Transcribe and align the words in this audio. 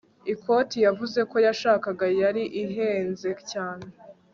ikoti 0.33 0.77
yavuze 0.85 1.19
ko 1.31 1.37
yashakaga 1.47 2.05
yari 2.21 2.43
ihenze 2.63 3.29
cyane 3.51 3.87